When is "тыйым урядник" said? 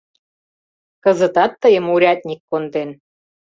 1.61-2.41